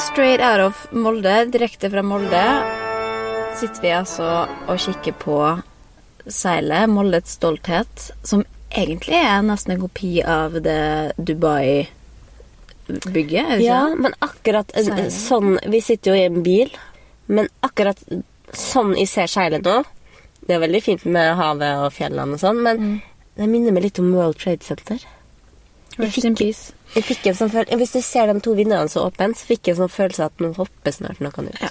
[0.00, 2.42] Straight out of Molde, direkte fra Molde,
[3.58, 4.26] sitter vi altså
[4.70, 5.36] og kikker på
[6.30, 11.90] seilet Moldets stolthet, som egentlig er nesten en kopi av det Dubai-bygget.
[13.58, 15.12] ikke Ja, men akkurat eh, Seilet.
[15.14, 16.70] sånn Vi sitter jo i en bil,
[17.28, 17.98] men akkurat
[18.56, 19.82] sånn jeg ser seilet nå
[20.46, 23.00] Det er veldig fint med havet og fjellene og sånn, men Mm.
[23.36, 24.98] det minner meg litt om World Trade Center.
[25.98, 26.72] Rest in peace.
[26.90, 29.68] Jeg fikk en sånn følelse, Hvis du ser de to vinduene så åpne, så fikk
[29.68, 31.62] jeg en sånn følelse at nå hopper snart noe ut.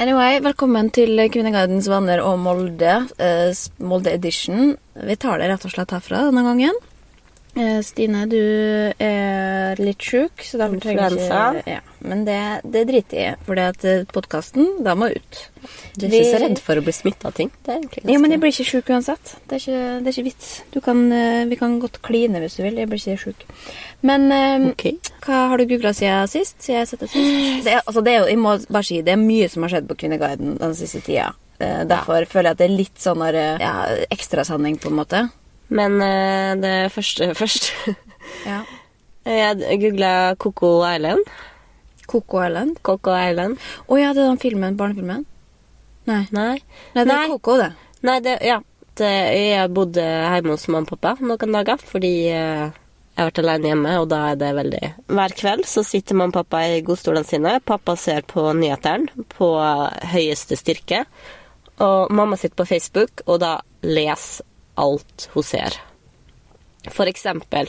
[0.00, 4.76] Anyway, velkommen til Kvinneguidens venner og Molde, eh, Molde Edition.
[4.94, 6.76] Vi tar det rett og slett herfra denne gangen.
[7.58, 8.36] Eh, Stine, du
[9.02, 11.80] er litt sjuk, så derfor trenger ikke ja.
[12.06, 15.40] Men det, det driter jeg i, for podkasten, da må ut.
[15.98, 17.50] Du er Vi- ikke så redd for å bli smitta av ting?
[17.66, 18.04] Det er ganske...
[18.06, 19.34] Ja, men jeg blir ikke sjuk uansett.
[19.50, 20.52] Det er ikke, det er ikke vits.
[20.72, 22.78] Du kan, eh, vi kan godt kline hvis du vil.
[22.78, 23.42] Jeg blir ikke sjuk.
[24.06, 24.86] Men eh, Ok.
[25.26, 26.56] hva har du googla siden sist?
[26.62, 27.18] Siden jeg sist?
[27.66, 29.74] Det er, altså, det er jo, jeg må bare si, det er mye som har
[29.74, 31.32] skjedd på Kvinneguiden den siste tida.
[31.60, 33.74] Derfor derfor føler jeg at det er litt sånn eh, ja,
[34.14, 35.26] ekstrasending, på en måte.
[35.70, 37.72] Men eh, det første først
[38.46, 38.62] Ja.
[39.26, 41.28] Jeg googla Coco Island.
[42.08, 42.80] Coco Island.
[42.82, 43.60] Coco Island.
[43.86, 45.26] Å ja, det er den filmen, barnefilmen?
[46.08, 46.24] Nei.
[46.34, 46.56] Nei.
[46.96, 47.70] Nei, det er Coco, det.
[48.06, 48.58] Nei, det, ja.
[48.98, 52.66] Det, jeg bodde hjemme hos mamma og pappa noen dager fordi uh,
[53.14, 54.80] jeg har vært alene hjemme, og da er det veldig
[55.14, 57.54] Hver kveld så sitter mamma og pappa i godstolene sine.
[57.64, 59.52] Pappa ser på nyhetene på
[60.14, 61.04] høyeste styrke.
[61.84, 64.49] Og mamma sitter på Facebook, og da leser
[64.80, 65.76] alt hun ser.
[66.88, 67.68] For eksempel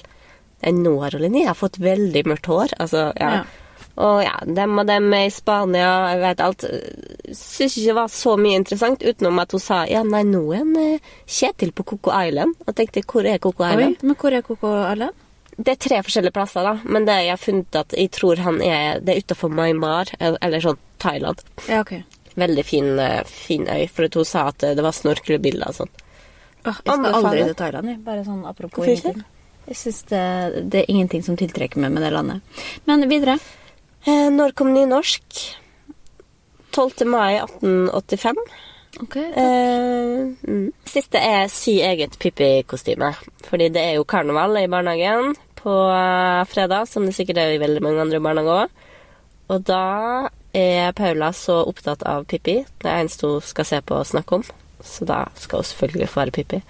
[0.61, 2.77] eh, Nå har fått veldig mørkt hår.
[2.79, 3.33] Altså, ja.
[3.41, 3.71] Ja.
[4.01, 6.65] Og ja, dem og dem i Spania, jeg vet alt.
[7.35, 10.63] Syns ikke det var så mye interessant, utenom at hun sa ja, nei, nå er
[10.63, 12.55] en eh, Kjetil på Coco Island.
[12.65, 14.05] Og tenkte, hvor er Coco Oi, Island?
[14.05, 15.27] men hvor er Coco Island?
[15.57, 16.77] Det er tre forskjellige plasser, da.
[16.87, 20.63] Men det jeg har funnet at jeg tror han er Det er utafor Myanmar, eller
[20.63, 21.43] sånn Thailand.
[21.67, 21.97] Ja, ok.
[22.39, 25.93] Veldig fin, eh, fin øy, for hun sa at det var snorklebilder og sånn.
[26.65, 27.89] Jeg skal aldri til Thailand.
[27.89, 28.01] jeg.
[28.05, 29.23] Bare sånn apropos Hvorfor ingenting.
[29.67, 30.25] Jeg synes det,
[30.73, 32.61] det er ingenting som tiltrekker meg med det landet.
[32.89, 33.37] Men videre.
[34.05, 35.41] Eh, når kom nynorsk?
[36.71, 37.05] 12.
[37.05, 38.41] mai 1885.
[39.01, 39.15] Ok.
[39.15, 40.71] Eh, mm.
[40.87, 43.13] Siste er sy eget Pippi-kostyme.
[43.47, 47.61] Fordi det er jo karneval i barnehagen på eh, fredag, som det sikkert er i
[47.61, 48.87] veldig mange andre barnehager òg.
[49.51, 49.83] Og da
[50.55, 52.61] er Paula så opptatt av Pippi.
[52.81, 54.45] Det eneste hun skal se på og snakke om.
[54.87, 56.61] Så da skal hun selvfølgelig få være Pippi.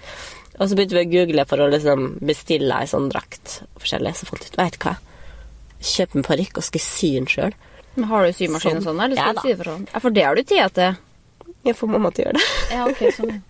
[0.58, 4.14] Og så begynte vi å google for å liksom bestille ei sånn drakt forskjellig.
[4.18, 4.96] Så fant vi ut, veit hva,
[5.82, 7.56] kjøpe en parykk og skal sy den sjøl.
[8.08, 8.84] Har du symaskin og Sånn.
[8.86, 9.88] sånn, eller skal ja, du sy for hånd?
[9.92, 11.00] Ja, for det har du tid til.
[11.62, 12.46] Jeg får mamma til å gjøre det.
[12.72, 13.40] Ja, ok, sånn.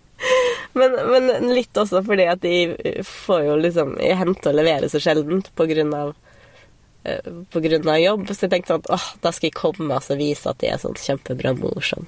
[0.78, 5.50] Men, men litt også fordi at de får jo liksom hente og levere så sjeldent
[5.58, 6.12] på grunn av
[7.04, 8.22] eh, på grunn av jobb.
[8.30, 10.96] Så jeg tenkte at åh, da skal jeg komme og vise at jeg er sånn
[10.96, 12.06] kjempebra mor som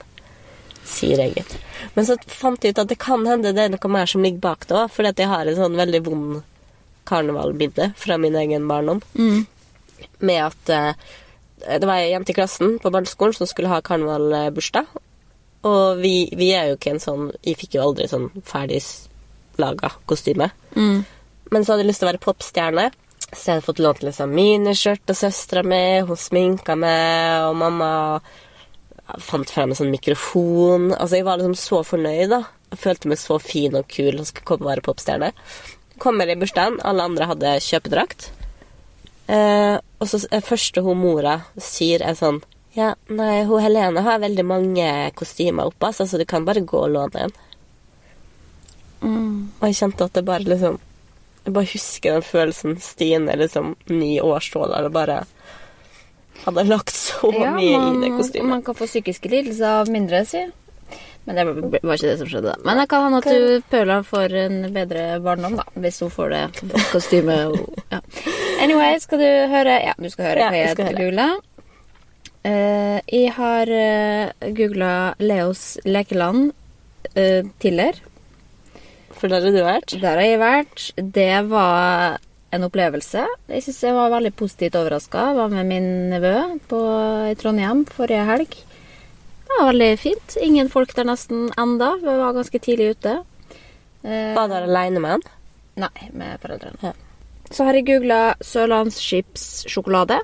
[0.85, 1.57] sier eget.
[1.95, 4.43] Men så fant jeg ut at det kan hende det er noe mer som ligger
[4.45, 6.43] bak det òg, fordi at jeg har en sånn veldig vond
[7.09, 9.01] karnevalbilde fra min egen barndom.
[10.25, 10.93] Med at eh,
[11.65, 14.89] det var ei jente i klassen på barneskolen som skulle ha karnevalbursdag.
[15.65, 18.83] Og vi, vi er jo ikke en sånn Vi fikk jo aldri sånn ferdig
[19.57, 20.51] laga kostyme.
[21.55, 22.87] Men så hadde jeg lyst til å være popstjerne.
[23.31, 27.89] Så jeg hadde fått lånt liksom miniskjørt av søstera mi, hun sminka meg, og mamma
[29.21, 30.93] fant frem en sånn mikrofon.
[30.97, 32.43] Altså, jeg var liksom så fornøyd, da.
[32.73, 35.31] Jeg følte meg så fin og kul og skulle komme og være popstjerne.
[36.03, 38.31] Kommer i bursdagen, alle andre hadde kjøpedrakt.
[39.31, 42.43] Eh, og så er første hun mora sier, er sånn
[42.77, 46.93] Ja, nei, hun Helene har veldig mange kostymer oppe, altså, du kan bare gå og
[46.93, 47.33] låne en.
[49.05, 50.79] Og jeg kjente at det bare liksom
[51.45, 55.25] Jeg bare husker den følelsen Stine liksom ni år stål, eller bare
[56.45, 58.49] hadde lagt så Ja, mye i det man, kostymet.
[58.51, 60.45] man kan få psykiske lidelser av mindre, si.
[61.25, 61.45] Men det
[61.81, 62.53] var ikke det som skjedde.
[62.67, 65.65] Men det kan hende at du Pøla får en bedre barndom, da.
[65.81, 66.43] Hvis hun får det
[66.93, 67.57] kostymet.
[67.95, 68.01] Ja.
[68.61, 71.29] Anyway, skal du høre Ja, du skal høre hva jeg jeg googla.
[72.45, 72.51] Uh.
[72.51, 76.53] Eh, jeg har uh, googla Leos lekeland
[77.17, 78.05] uh, tidligere.
[79.15, 79.97] For der har du vært?
[80.03, 80.87] Der har jeg vært.
[81.17, 82.19] Det var
[82.55, 83.25] en opplevelse.
[83.51, 85.25] Jeg syns jeg var veldig positivt overraska.
[85.37, 86.35] Var med min nevø
[86.71, 86.81] på,
[87.31, 88.55] i Trondheim forrige helg.
[89.45, 90.37] Det var veldig fint.
[90.43, 91.93] Ingen folk der nesten enda.
[92.03, 93.17] Vi var ganske tidlig ute.
[94.05, 95.27] Eh, Var dere aleine med han?
[95.77, 96.79] nei, med foreldrene.
[96.87, 96.93] Ja.
[97.51, 100.21] Så har jeg googla Sørlandsskipssjokolade.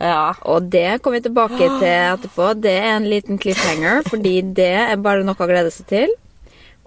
[0.00, 0.34] Ja.
[0.46, 2.52] Og det kommer vi tilbake til etterpå.
[2.62, 6.12] Det er en liten cliffhanger, fordi det er bare noe å glede seg til.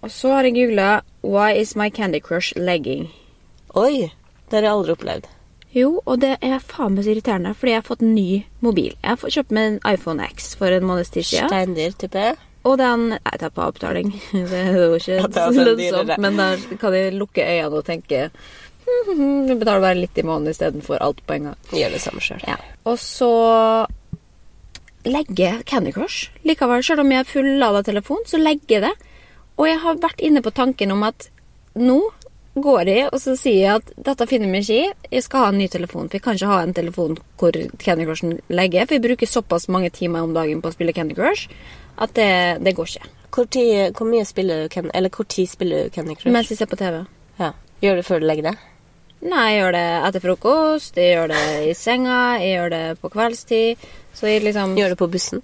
[0.01, 3.09] Og så har jeg googla Why is my Candy Crush legging?
[3.75, 4.09] Oi!
[4.51, 5.27] Det har jeg aldri opplevd.
[5.71, 8.91] Jo, og det er faen meg så irriterende, fordi jeg har fått en ny mobil.
[8.97, 11.47] Jeg har kjøpt meg en iPhone X for en måneds tid siden.
[11.47, 12.39] Steindyr, tipper jeg.
[12.67, 14.11] Og den Jeg tar på avbetaling.
[14.51, 17.47] Det er jo ikke Ja, det er så den lønnsomt, men der kan jeg lukke
[17.47, 18.27] øynene og tenke
[19.47, 21.57] jeg betaler bare litt i måneden istedenfor alt på en gang.
[21.71, 22.41] Gjør det samme sjøl.
[22.43, 22.57] Ja.
[22.83, 23.31] Og så
[25.07, 26.83] legger Candy Crush likevel.
[26.83, 28.93] Selv om jeg er fullada telefon, så legger jeg det.
[29.55, 31.29] Og jeg har vært inne på tanken om at
[31.79, 32.01] nå
[32.55, 34.89] går jeg og så sier jeg at dette finner vi ikke i.
[35.15, 36.09] Jeg skal ha en ny telefon.
[36.09, 38.85] For jeg kan ikke ha en telefon hvor Candy Crushen legger.
[38.89, 41.47] For jeg bruker såpass mange timer om dagen på å spille Candy Crush
[42.01, 42.29] at det,
[42.65, 43.07] det går ikke.
[43.31, 46.33] Hvor, tid- hvor mye spiller du Candy Eller hvor tid spiller du Candy Crush?
[46.35, 47.05] Mens jeg ser på TV.
[47.39, 47.53] ja.
[47.81, 48.57] Gjør du det før du legger deg?
[49.21, 53.09] Nei, jeg gjør det etter frokost, jeg gjør det i senga, jeg gjør det på
[53.13, 53.83] kveldstid.
[54.17, 55.41] Så jeg liksom Gjør det på bussen?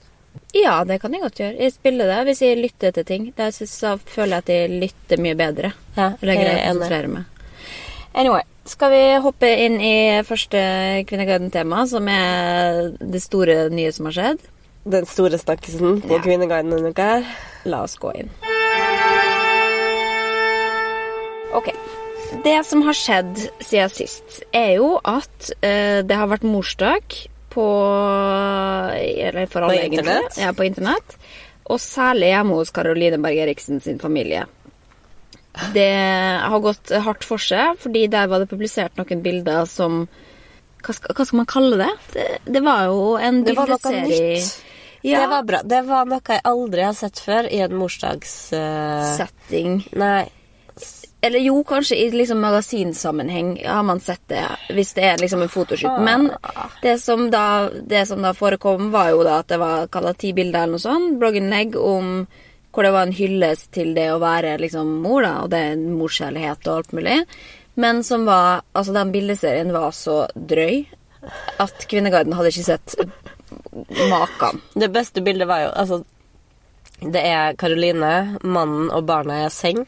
[0.55, 1.55] Ja, det kan jeg godt gjøre.
[1.59, 3.25] Jeg spiller det hvis jeg lytter til ting.
[3.37, 5.73] Da føler jeg at jeg lytter mye bedre.
[5.97, 7.09] Ja, Eller jeg er enig.
[7.13, 7.25] meg.
[8.17, 10.57] Anyway, skal vi hoppe inn i første
[11.07, 14.45] Kvinneguiden-tema, som er det store nye som har skjedd?
[14.87, 16.21] Den store snakkisen på Ja.
[16.23, 17.25] Kvinneguiden denne uka her.
[17.65, 18.31] La oss gå inn.
[21.53, 21.69] Ok.
[22.43, 27.67] Det som har skjedd siden sist, er jo at uh, det har vært morsdag på
[29.57, 30.37] På internett?
[30.37, 31.17] Ja, på internett.
[31.67, 34.45] Og særlig hjemme hos Caroline Berg Eriksen sin familie.
[35.73, 35.89] Det
[36.43, 40.05] har gått hardt for seg, fordi der var det publisert noen bilder som
[40.85, 41.91] Hva skal, hva skal man kalle det?
[42.13, 44.37] Det, det var jo en bildeserie.
[45.01, 45.61] Ja, Det var bra.
[45.63, 48.33] Det var noe jeg aldri har sett før i en morsdags...
[48.53, 49.15] Uh...
[49.17, 49.81] setting.
[49.97, 50.27] Nei.
[51.21, 55.49] Eller jo, kanskje i liksom magasinsammenheng har man sett det, hvis det er liksom en
[55.49, 56.01] fotoshoot.
[56.05, 56.29] Men
[56.81, 60.33] det som da, det som da forekom, var jo da at det var kalla ti
[60.37, 61.17] bilder eller noe sånt.
[61.17, 62.27] Blogginnlegg om
[62.71, 65.79] hvor det var en hyllest til det å være liksom mor, da, og det er
[65.81, 67.15] morskjærlighet og alt mulig.
[67.73, 70.85] Men som var Altså, den bildeserien var så drøy
[71.57, 72.95] at Kvinneguiden hadde ikke sett
[74.11, 74.61] maken.
[74.77, 76.03] Det beste bildet var jo Altså,
[77.01, 79.83] det er Karoline, mannen og barna i seng.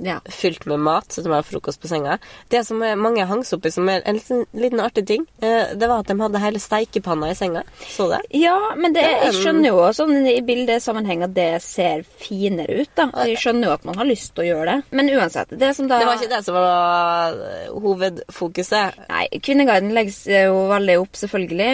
[0.00, 0.20] Ja.
[0.24, 2.18] Fylt med mat, så de har frokost på senga.
[2.48, 5.74] Det som mange hang seg opp i, som er en liten, liten artig ting, eh,
[5.76, 7.62] det var at de hadde hele steikepanna i senga.
[7.84, 8.22] Så det?
[8.40, 13.10] Ja, men det, jeg skjønner jo også i bildesammenheng at det ser finere ut, da.
[13.28, 14.96] Jeg skjønner jo at man har lyst til å gjøre det.
[14.96, 19.00] Men uansett, det som da Det var ikke det som var eh, hovedfokuset.
[19.12, 21.70] Nei, Kvinneguiden legges jo veldig opp, selvfølgelig.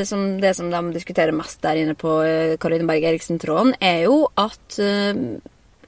[0.00, 2.20] Det som, det som de diskuterer mest der inne på
[2.60, 5.14] Karoline Berg Eriksen-tråden, er jo at eh,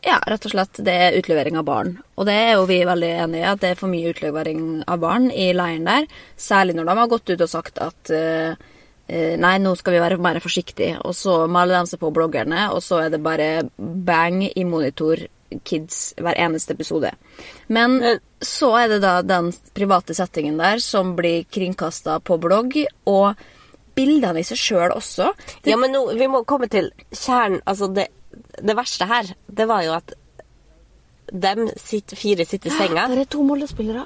[0.02, 1.94] ja, rett og slett det er utlevering av barn.
[2.18, 5.00] Og det er jo vi veldig enig i, at det er for mye utlevering av
[5.02, 6.09] barn i leiren der.
[6.37, 8.56] Særlig når de har gått ut og sagt at eh,
[9.09, 10.99] eh, Nei, nå skal vi være mer forsiktige.
[11.06, 15.23] Og så maler de seg på bloggerne, og så er det bare bang i monitor
[15.68, 17.11] kids hver eneste episode.
[17.68, 22.75] Men Men- så er det da den private settingen der som blir kringkasta på blogg,
[23.06, 23.37] og
[23.94, 25.28] bildene i seg sjøl også.
[25.68, 27.61] Ja, men nå, vi må komme til kjernen.
[27.68, 28.09] Altså, det,
[28.59, 30.14] det verste her, det var jo at
[31.32, 33.06] dem sitter, fire sitter i senga.
[33.12, 34.04] Der er to Molde-spillere.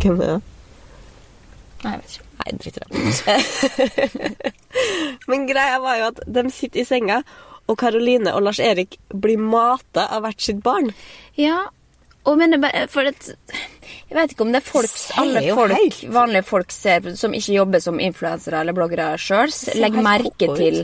[0.00, 0.40] Hvem er det?
[1.80, 2.26] Nei, jeg vet ikke.
[2.40, 2.82] Nei, drit i.
[5.30, 7.20] Men greia var jo at de sitter i senga,
[7.70, 10.90] og Karoline og Lars Erik blir mata av hvert sitt barn.
[11.38, 11.68] Ja,
[12.28, 12.52] og men
[12.92, 13.32] for det,
[14.10, 17.80] Jeg vet ikke om det er folk, alle folk, vanlige folk ser, som ikke jobber
[17.80, 20.82] som influensere eller bloggere sjøl, legger merke til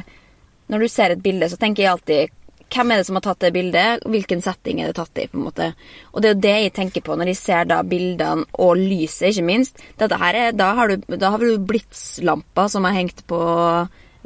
[0.72, 2.34] Når du ser et bilde, så tenker jeg alltid
[2.66, 4.04] hvem er det som har tatt det bildet?
[4.10, 5.28] Hvilken setting er det tatt i?
[5.30, 5.68] på en måte?
[6.12, 9.30] Og det er jo det jeg tenker på når jeg ser da bildene og lyset,
[9.30, 9.82] ikke minst.
[10.00, 13.38] Dette her er, da, har du, da har du blitslampa som er hengt på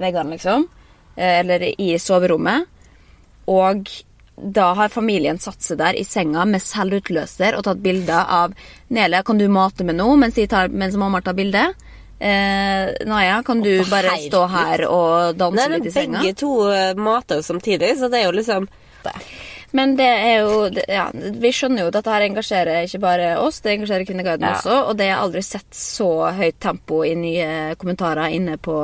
[0.01, 0.67] veggene, liksom.
[1.17, 2.65] Eh, Eller i soverommet.
[3.51, 3.93] Og
[4.41, 8.57] da har familien satt seg der i senga med selvutløser og tatt bilder av
[8.89, 10.41] Nele, kan du mate med noe mens,
[10.73, 11.69] mens mamma tar bilde?
[12.21, 16.21] Eh, Naja, kan du bare stå her og danse Nei, litt i senga?
[16.21, 18.67] begge to eh, mater jo samtidig, så det er jo liksom
[19.73, 23.39] Men det er jo det- ja, Vi skjønner jo at dette her engasjerer ikke bare
[23.39, 24.55] oss, det engasjerer Kvinneguiden Ja.
[24.59, 24.89] også.
[24.91, 28.75] Og det har jeg aldri sett så høyt tempo i nye kommentarer inne på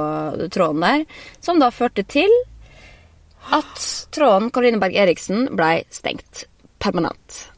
[0.49, 1.05] tråden der.
[1.43, 2.31] Som da førte til
[3.53, 6.45] at tråden Karoline Berg Eriksen blei stengt
[6.79, 7.49] permanent.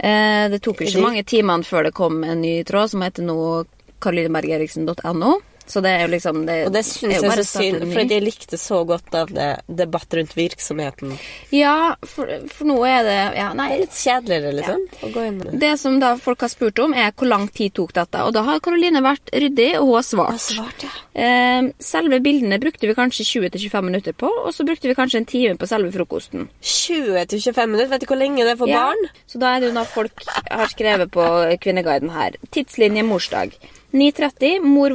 [0.00, 3.22] Eh, det tok jo ikke mange timene før det kom en ny tråd som heter
[3.26, 3.66] nå
[4.00, 5.38] karolinebergeriksen.no.
[5.68, 8.16] Så det er jo liksom det, Og det syns jeg er så synd, for de
[8.16, 11.12] jeg likte så godt av det debatt rundt virksomheten.
[11.52, 14.86] Ja, for, for nå er det ja, Nei, Det er litt kjedeligere, liksom.
[14.88, 15.72] Å gå inn det.
[15.80, 18.24] Som da folk har spurt om, er hvor lang tid tok dette.
[18.24, 20.40] Og da har Karoline vært ryddig, og hun har svart.
[20.46, 20.94] svart, ja.
[21.18, 25.28] Eh, selve bildene brukte vi kanskje 20-25 minutter på, og så brukte vi kanskje en
[25.28, 26.48] time på selve frokosten.
[26.62, 29.12] 20-25 minutter, vet du hvor lenge det er for Ja, barn?
[29.28, 31.28] Så da er det jo når folk har skrevet på
[31.60, 32.40] Kvinneguiden her.
[32.54, 33.58] Tidslinje morsdag.
[33.92, 34.60] 9.30.
[34.60, 34.92] Mor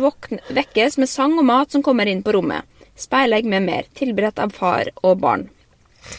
[0.54, 2.68] vekkes med sang og mat som kommer inn på rommet.
[2.94, 3.88] Speilegg med mer.
[3.98, 5.48] Tilberedt av far og barn.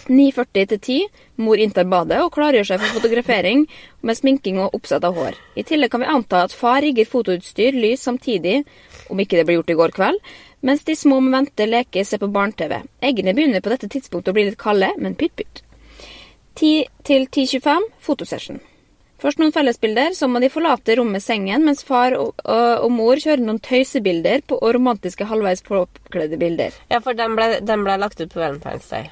[0.08, 1.06] 9.40 til 10.
[1.44, 3.66] Mor inntar badet og klargjør seg for fotografering
[4.02, 5.38] med sminking og oppsett av hår.
[5.54, 8.64] I tillegg kan vi anta at far rigger fotoutstyr, lys samtidig,
[9.12, 10.20] om ikke det ble gjort i går kveld,
[10.64, 12.80] mens de små må vente, leke, se på barne-TV.
[13.04, 15.62] Eggene begynner på dette tidspunktet å bli litt kalde, men pytt pytt.
[16.58, 18.62] 10 til 10.25 fotosession.
[19.22, 23.20] Først noen fellesbilder, så må de forlate rommet sengen, mens far og, og, og mor
[23.22, 26.74] kjører noen tøysebilder på, og romantiske halvveis påkledde bilder.
[26.90, 29.08] Ja, for den ble, den ble lagt ut på Valentine's Day.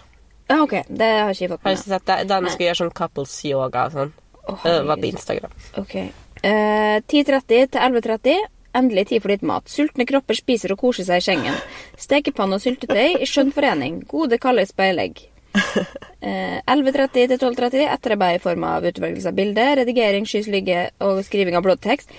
[0.50, 1.84] Ja, ok, det har ikke jeg fått Har du med.
[1.86, 2.18] sett det?
[2.28, 4.12] Da de skulle gjøre sånn couples yoga og sånn.
[4.42, 5.06] Oh, det var på.
[5.12, 5.54] Instagram.
[5.80, 5.94] Ok.
[6.42, 8.42] Eh, 10.30 til 11.30.
[8.74, 9.68] Endelig tid for litt mat.
[9.68, 11.58] Sultne kropper spiser og koser seg i sengen.
[12.00, 14.00] Stekepanne og syltetøy i skjønn forening.
[14.08, 15.28] Gode, kalde speilegg.
[16.22, 21.56] Eh, 11.30 til 12.30 etterarbeid i form av utvelgelse av bilde, redigering, skysligge og skriving
[21.58, 22.12] av blodtekst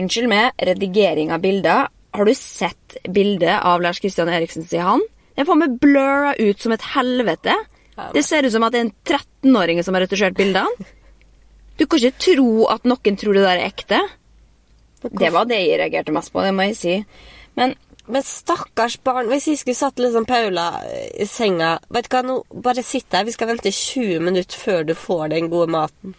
[0.00, 1.90] Unnskyld meg, redigering av bilder.
[2.16, 5.04] Har du sett bildet av Lars Kristian Eriksen, sier han?
[5.34, 7.58] Det er faen meg blurra ut som et helvete.
[8.16, 10.88] Det ser ut som at det er en 13-åring som har retusjert bildene.
[11.76, 14.00] Du kan ikke tro at noen tror det der er ekte.
[15.04, 16.96] Det var det jeg reagerte mest på, det må jeg si.
[17.60, 17.76] Men
[18.10, 22.36] Men stakkars barn, hvis jeg skulle satt liksom Paula i senga Vet du hva, nå
[22.66, 23.26] bare sitt her.
[23.28, 26.14] Vi skal vente 20 minutter før du får den gode maten.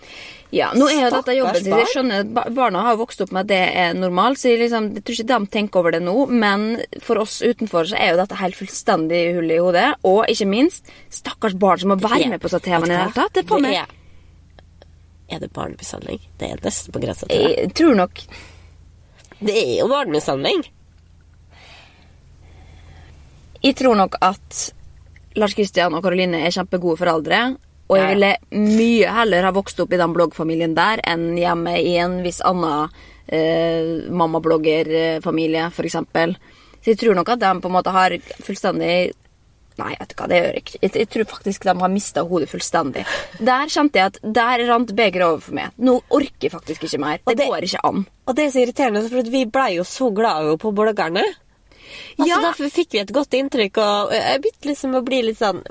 [0.56, 1.78] ja, nå er jo dette jobben sin.
[1.80, 4.64] Jeg skjønner, at Barna har jo vokst opp med at det er normalt, så jeg,
[4.66, 6.18] liksom, jeg tror ikke de tenker over det nå.
[6.32, 6.68] Men
[7.06, 9.88] for oss utenfor så er jo dette helt fullstendig hull i hodet.
[10.08, 13.18] Og ikke minst, stakkars barn som må være med på så TV-en i det hele
[13.18, 13.36] tatt.
[13.36, 13.82] Det er på meg
[15.32, 16.20] er det barnemishandling?
[16.40, 17.52] Det er nesten på grensa til det.
[17.56, 18.24] Jeg tror nok
[19.40, 20.66] Det er jo barnemishandling.
[23.62, 24.62] Jeg tror nok at
[25.39, 27.41] Lars Kristian og Karoline er kjempegode foreldre.
[27.91, 31.98] Og jeg ville mye heller ha vokst opp i den bloggfamilien der enn hjemme i
[32.00, 32.88] en viss annen
[33.27, 35.98] eh, mammabloggerfamilie, f.eks.
[36.82, 38.15] Så jeg tror nok at de på en måte har
[38.46, 38.94] fullstendig
[39.80, 40.80] Nei, vet du hva, det gjør jeg ikke.
[40.84, 43.06] Jeg, jeg tror faktisk de har mista hodet fullstendig.
[43.39, 45.72] Der kjente jeg at der rant begeret over for meg.
[45.82, 47.22] Nå orker jeg faktisk ikke mer.
[47.24, 48.03] Det, det- går ikke an.
[48.27, 51.24] Og det er så irriterende, for vi blei jo så glade på bloggerne.
[52.18, 52.40] Altså, Ja.
[52.48, 55.64] Derfor fikk vi et godt inntrykk, og jeg begynte liksom å bli litt sånn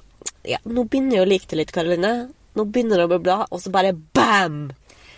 [0.45, 2.31] Ja, nå begynner jeg å like det litt, Karoline.
[2.57, 4.71] Nå begynner det å bli bra, og så bare bam!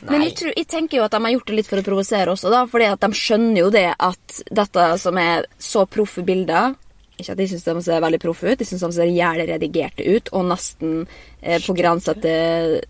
[0.02, 2.32] Men jeg, tror, jeg tenker jo at de har gjort det litt for å provosere
[2.32, 2.64] også, da.
[2.70, 6.74] Fordi at de skjønner jo det at dette som er så proffe bilder
[7.20, 10.06] Ikke at de syns de ser veldig proffe ut, de syns de ser jævlig redigerte
[10.08, 11.04] ut, og nesten
[11.40, 12.80] eh, på grensa til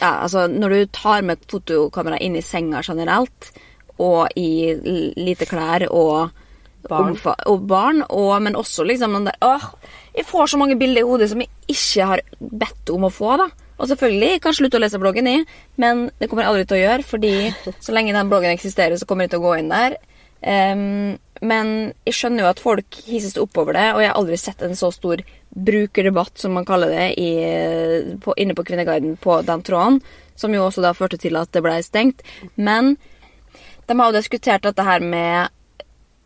[0.00, 3.52] Ja, altså, når du tar med et fotokamera inn i senga generelt,
[4.02, 4.72] og i
[5.14, 6.32] lite klær og
[6.88, 7.14] Barn.
[7.14, 9.68] Og, og barn, og, men også liksom den der Åh,
[10.16, 13.36] jeg får så mange bilder i hodet som jeg ikke har bedt om å få,
[13.40, 13.48] da.
[13.82, 15.36] Og selvfølgelig, jeg kan slutte å lese bloggen i,
[15.82, 17.34] men det kommer jeg aldri til å gjøre, fordi
[17.84, 19.96] så lenge den bloggen eksisterer, så kommer jeg til å gå inn der.
[20.42, 21.70] Um, men
[22.06, 24.92] jeg skjønner jo at folk hisses oppover det, og jeg har aldri sett en så
[24.94, 25.22] stor
[25.52, 27.30] brukerdebatt, som man kaller det, i,
[28.22, 29.98] på, inne på Kvinneguiden på den tråden,
[30.38, 32.22] som jo også da førte til at det ble stengt.
[32.54, 32.94] Men
[33.88, 35.50] de har jo diskutert dette her med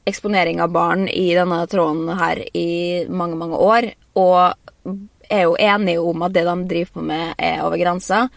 [0.07, 4.93] eksponering av barn i denne tråden her i mange, mange år, og
[5.27, 8.29] er jo enige om at det de driver på med, er over grensa.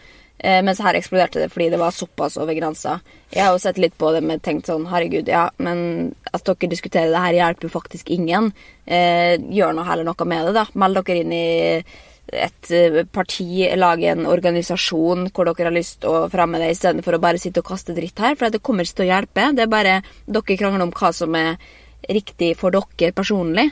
[0.42, 2.98] Eh, mens her eksploderte det fordi det var såpass over grensa.
[3.30, 6.70] Jeg har jo sett litt på det med tenkt sånn Herregud, ja, men at dere
[6.72, 8.50] diskuterer det her, hjelper jo faktisk ingen.
[8.86, 10.64] Eh, gjør nå heller noe med det, da.
[10.80, 11.48] Meld dere inn i
[12.32, 17.18] et eh, parti, lage en organisasjon hvor dere har lyst til å fremme det, istedenfor
[17.18, 18.38] å bare sitte og kaste dritt her.
[18.38, 19.50] For det kommer ikke til å hjelpe.
[19.56, 21.56] Det er bare dere krangler om hva som er
[22.08, 23.70] riktig for dere personlig.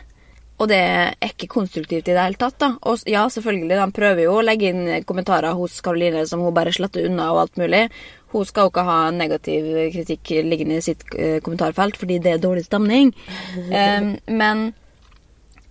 [0.59, 2.57] Og det er ikke konstruktivt i det hele tatt.
[2.59, 2.73] da.
[2.91, 6.75] Og ja, selvfølgelig, de prøver jo å legge inn kommentarer hos Karoline som hun bare
[6.75, 7.85] sletter unna og alt mulig.
[8.33, 12.43] Hun skal jo ikke ha negativ kritikk liggende i sitt eh, kommentarfelt, fordi det er
[12.43, 13.15] dårlig stemning.
[13.71, 14.73] Um, men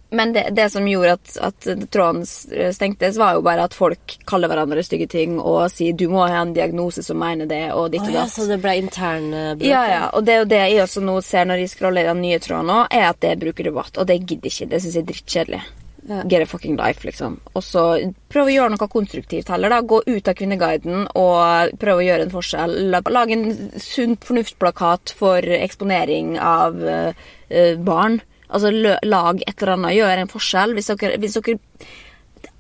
[0.10, 4.48] men det, det som gjorde at, at tråden stengtes, var jo bare at folk kaller
[4.52, 8.02] hverandre stygge ting og sier 'du må ha en diagnose som mener det', og ditt
[8.08, 8.32] og datt.
[8.32, 9.56] så det ble intern eh.
[9.68, 12.12] Ja, ja, og det er jo det jeg også nå ser når jeg scroller i
[12.14, 14.70] den nye tråden nå, er at det er brukerdebatt, og det gidder ikke.
[14.70, 15.62] Det syns jeg er drittkjedelig.
[16.08, 16.22] Ja.
[16.24, 17.34] Get a fucking life, liksom.
[17.54, 19.82] Og så prøv å gjøre noe konstruktivt heller, da.
[19.84, 22.78] Gå ut av Kvinneguiden og prøv å gjøre en forskjell.
[22.94, 23.44] La- Lag en
[23.76, 27.12] sunn fornuftsplakat for eksponering av eh,
[27.50, 28.22] eh, barn.
[28.48, 30.76] Altså lag et eller annet, gjør en forskjell.
[30.78, 31.58] Hvis dere, hvis dere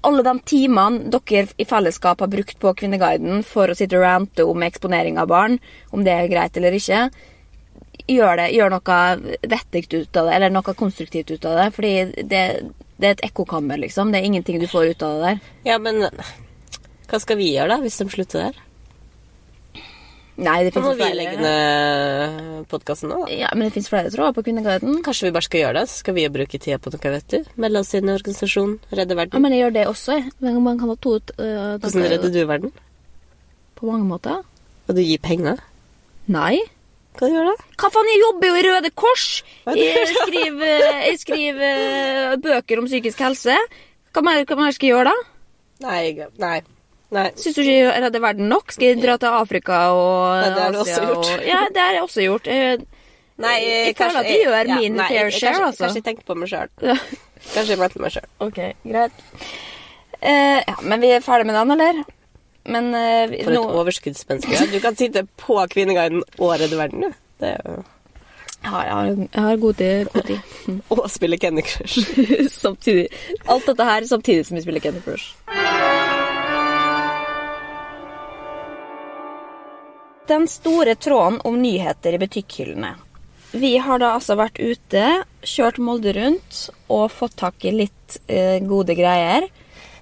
[0.07, 4.45] alle de timene dere i fellesskap har brukt på Kvinneguiden for å sitte og rante
[4.45, 5.57] om eksponering av barn,
[5.95, 7.07] om det er greit eller ikke,
[8.07, 8.99] gjør, det, gjør noe
[9.51, 11.69] vettig ut av det, eller noe konstruktivt ut av det.
[11.75, 12.43] Fordi det,
[12.97, 14.13] det er et ekkokammer, liksom.
[14.13, 15.51] Det er ingenting du får ut av det der.
[15.67, 16.05] Ja, men
[17.07, 18.63] hva skal vi gjøre da, hvis de slutter der?
[20.37, 23.33] Nei, det Da må vi legge ned podkasten nå, da.
[23.33, 24.99] Ja, men det fins flere tråder på Kvinneguiden.
[25.05, 27.33] Kanskje vi bare skal gjøre det, så skal vi jo bruke tida på noe, vet
[27.33, 27.49] du.
[27.57, 30.19] Melde oss inn i en organisasjon, redde Ja, men jeg gjør det også.
[30.19, 30.53] jeg.
[30.61, 32.75] Man kan ha to uh, Hvordan redder du verden?
[33.77, 34.45] På mange måter.
[34.87, 35.57] Og du gir penger?
[36.29, 36.61] Nei.
[37.17, 37.67] Hva gjør du?
[37.81, 39.27] Hva faen, jeg jobber jo i Røde Kors!
[39.65, 39.73] Det?
[39.81, 43.57] Jeg skriver, jeg skriver øh, bøker om psykisk helse.
[44.13, 45.31] Hva mer, hva mer skal jeg gjøre, da?
[45.87, 46.59] Nei, nei.
[47.15, 47.29] Nei.
[47.39, 48.71] Syns du ikke jeg redder verden nok?
[48.75, 51.29] Skal jeg dra til Afrika og Nei, det har du også gjort.
[51.37, 52.47] Og, ja, det har jeg også gjort.
[52.51, 52.81] Jeg,
[53.37, 55.83] Nei, Jeg føler at jeg gjør min fair jeg- jeg- share, kanskje, altså.
[55.85, 56.69] Kanskje jeg tenker på meg sjøl.
[56.81, 56.95] ja.
[57.53, 58.25] Kanskje jeg mente meg sjøl.
[58.39, 59.11] Ok, greit.
[60.21, 62.03] Eh, ja, men vi er ferdig med den, eller?
[62.65, 64.51] Men eh, vi- For et nå overskuddsmenneske.
[64.51, 64.65] Ja.
[64.71, 67.13] Du kan sitte på Kvinneguiden og redde verden, du.
[67.39, 67.83] Det er jo
[68.63, 70.07] ja, jeg, har, jeg har god tid.
[70.11, 70.39] God tid.
[70.89, 71.99] Og spille Candy Crush.
[72.65, 73.07] samtidig.
[73.47, 75.35] Alt dette her samtidig som vi spiller Candy Crush.
[80.27, 82.95] Den store tråden om nyheter i butikkhyllene.
[83.51, 85.03] Vi har da altså vært ute,
[85.41, 89.47] kjørt Molde rundt og fått tak i litt eh, gode greier.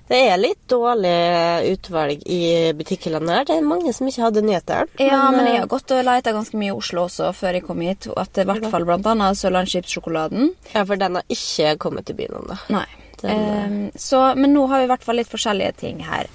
[0.05, 2.41] Det er litt dårlig utvalg i
[2.77, 3.47] butikkhyllene her.
[3.49, 4.89] Det er mange som ikke hadde nyheter.
[5.01, 7.65] Ja, men jeg eh, har gått og leita ganske mye i Oslo også før jeg
[7.65, 8.09] kom hit.
[8.17, 10.53] At i hvert fall blant annet Sørlandsskipssjokoladen.
[10.73, 12.59] Ja, for den har ikke kommet til byen ennå.
[12.73, 12.85] Nei.
[13.21, 16.29] Den, eh, Ehm, så, men nå har vi i hvert fall litt forskjellige ting her.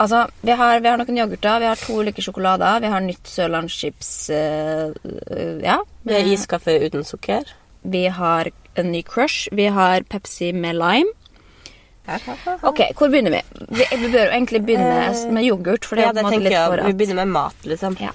[0.00, 3.28] Altså, vi har, vi har noen yoghurter, vi har to ulike sjokolader, vi har nytt
[3.28, 4.94] sørlandschips eh,
[5.36, 5.80] eh, Ja.
[6.08, 7.44] Er iskaffe uten sukker.
[7.82, 8.48] Vi har
[8.80, 9.48] en ny Crush.
[9.52, 11.12] Vi har Pepsi med lime.
[12.62, 13.42] Ok, hvor begynner vi?
[13.68, 15.84] Vi, vi bør egentlig begynne med yoghurt.
[15.84, 16.86] For det Ja, det tenker litt jeg.
[16.86, 17.96] Vi begynner med mat, liksom.
[18.00, 18.10] ja.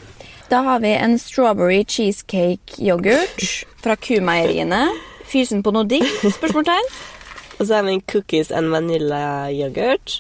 [0.50, 4.88] Da har vi en strawberry cheesecake yoghurt fra Kumeieriene.
[5.26, 6.06] Fysen på noe digg?
[6.22, 6.90] Spørsmålstegn.
[7.60, 10.20] Og så har vi en cookies and vanilla-yoghurt.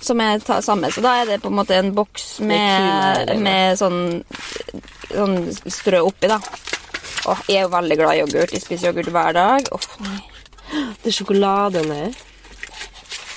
[0.00, 0.90] Som er samme.
[0.92, 4.22] Så da er det på en måte en boks Med med, sånn,
[5.10, 5.36] sånn
[5.72, 6.40] strø oppi, da.
[7.26, 8.54] Åh, jeg er jo veldig glad i yoghurt.
[8.54, 9.70] Jeg spiser yoghurt hver dag.
[9.74, 9.86] Åh.
[11.02, 12.14] Det er sjokolade nedi.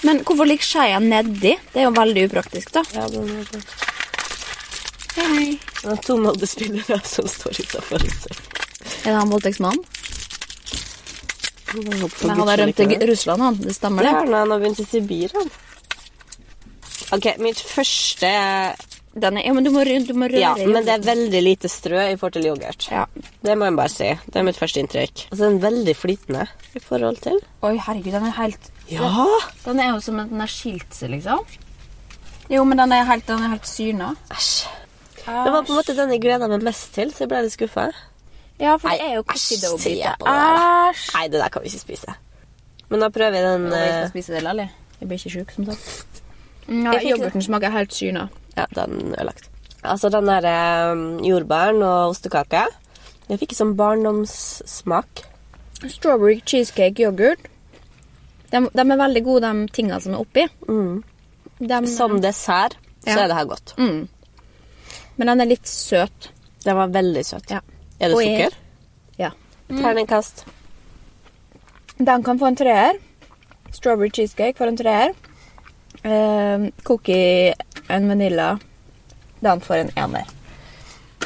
[0.08, 1.56] Men hvorfor ligger skeia nedi?
[1.74, 2.84] Det er jo veldig upraktisk, da.
[2.96, 3.64] Ja, den er det.
[5.20, 5.48] Hei.
[5.82, 8.04] Det er to Molde-spillere som står utafor.
[8.04, 9.84] Er det han voldtektsmannen?
[11.70, 13.58] Han har rømt til Russland, han.
[13.62, 15.52] Det stemmer, Det når han har begynt i Sibir, han.
[17.16, 18.30] Ok, mitt første
[19.20, 21.70] Den er, ja, men du må, du må røre Ja, men det er veldig lite
[21.72, 22.86] strø i forhold til yoghurt.
[22.92, 23.06] ja.
[23.42, 24.10] Det må jeg bare si.
[24.28, 25.24] Det er mitt første inntrykk.
[25.32, 26.46] Og så er den veldig flytende
[26.78, 29.26] i forhold til Oi, herregud, den er helt Ja!
[29.66, 31.42] Den er jo som at den har skilt seg, liksom.
[32.50, 34.14] Jo, men den er helt, den er helt syna.
[34.34, 34.68] Æsj.
[35.26, 37.54] Det var på en måte den jeg gleda meg mest til, så jeg ble litt
[37.54, 37.90] skuffa.
[38.60, 40.16] Ja, for det er jo cookie dough-biter.
[40.22, 40.40] på det.
[40.96, 41.04] Æsj!
[41.18, 42.16] Nei, det der kan vi ikke spise.
[42.90, 44.66] Men da prøver vi den jeg skal eh, spise det Lally.
[45.00, 46.24] Jeg blir ikke sjuk, som sagt.
[46.70, 48.28] Ja, yoghurten smaker helt syna.
[48.58, 49.50] Ja, den er ødelagt.
[49.84, 52.66] Altså den der eh, jordbæren og ostekake.
[53.30, 55.24] Jeg fikk sånn barndomssmak.
[55.88, 57.40] Strawberry cheesecake yoghurt.
[58.52, 60.48] De, de er veldig gode, de tingene som er oppi.
[61.60, 63.74] De- Som dessert så er det her godt.
[63.78, 64.08] Mm.
[65.18, 66.30] Men den er litt søt.
[66.66, 67.50] Den var veldig søt.
[67.52, 67.60] Ja.
[68.00, 68.58] Er det Og sukker?
[69.20, 69.30] Ja.
[69.70, 70.46] Terningkast.
[72.00, 73.00] Den kan få en treer.
[73.72, 75.14] Strawberry cheesecake får en treer.
[76.04, 77.54] Eh, cookie
[77.88, 78.60] and vanilla.
[79.40, 80.26] Den får en ener.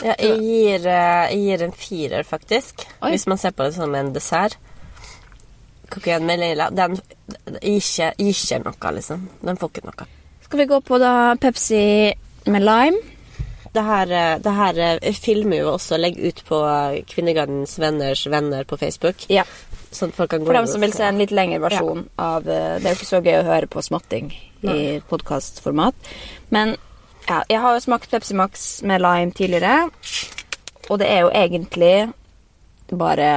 [0.04, 2.86] Ja, jeg, gir, eh, jeg gir en firer, faktisk.
[3.02, 3.14] Oi.
[3.14, 4.58] Hvis man ser på det som en dessert.
[5.94, 6.70] Cookie and vanilla.
[6.74, 6.98] Den
[7.62, 9.28] gir ikke, noe, liksom.
[9.46, 10.08] Den får ikke noe.
[10.44, 11.84] Skal vi gå på da Pepsi
[12.46, 13.10] med lime?
[13.74, 16.60] Det her, eh, det her eh, filmer jo også og legger ut på
[17.10, 19.26] Kvinnegardens venners venner på Facebook.
[19.30, 19.46] Ja.
[19.94, 21.04] Sånn at folk kan gå For dem som vil se.
[21.06, 23.84] en litt lengre versjon av eh, Det er jo ikke så gøy å høre på
[23.86, 24.32] smatting
[24.64, 25.94] i podkastformat.
[26.56, 26.76] Men
[27.28, 29.90] ja, jeg har jo smakt Pepsi Max med lime tidligere.
[30.90, 32.12] Og det er jo egentlig
[32.92, 33.30] bare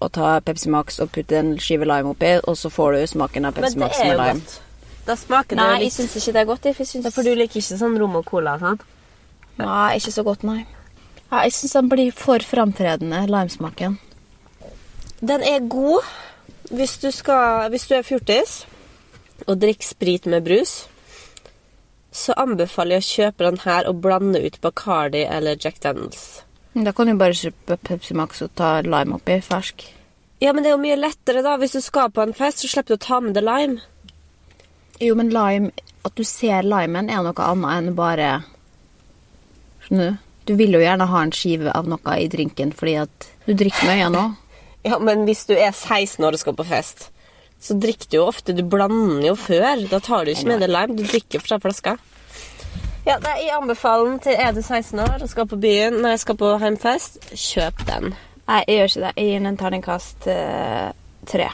[0.00, 3.48] å ta Pepsi Max og putte en skive lime oppi, og så får du smaken
[3.48, 4.32] av Pepsi det Max med lime.
[4.40, 4.60] godt.
[5.06, 6.64] Da smaker det Nei, jeg litt syns ikke det er godt.
[6.66, 8.58] Jeg syns Ja, For du liker ikke sånn rom og cola?
[8.58, 8.82] sant?
[9.56, 10.66] Nei, ikke så godt, nei.
[11.30, 13.98] Ja, jeg syns den blir for framtredende, limesmaken.
[15.20, 16.04] Den er god
[16.70, 18.64] hvis du, skal, hvis du er fjortis
[19.46, 20.86] og drikker sprit med brus.
[22.16, 26.42] Så anbefaler jeg å kjøpe den her og blande ut Bacardi eller Jack Daniels.
[26.76, 29.84] Da kan du bare kjøpe Pepsi Max og ta lime oppi fersk.
[30.42, 31.54] Ja, men det er jo mye lettere, da.
[31.56, 33.80] Hvis du skal på en fest, så slipper du å ta med deg lime.
[35.00, 35.72] Jo, men lime
[36.06, 38.28] At du ser limen, er noe annet enn bare
[39.84, 40.22] Skjønner du?
[40.46, 43.88] Du vil jo gjerne ha en skive av noe i drinken fordi at du drikker
[43.88, 44.36] med øynene òg.
[44.86, 47.08] Ja, men hvis du er 16 år og skal på fest,
[47.62, 49.82] så drikker du jo ofte Du blander jo før.
[49.90, 50.94] Da tar du ikke med deg lime.
[50.98, 51.96] Du drikker fra flaska.
[53.06, 56.16] Ja, nei, Jeg anbefaler den til er du 16 år og skal på byen Nei,
[56.18, 57.18] skal på heimfest.
[57.32, 58.14] Kjøp den.
[58.46, 59.12] Nei, jeg gjør ikke det.
[59.16, 60.88] Jeg gir den en terningkast eh,
[61.26, 61.48] tre.